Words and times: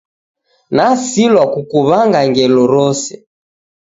Nasilwa 0.75 1.43
kukuwanga 1.53 2.19
ngelo 2.29 2.61
rose 2.73 3.13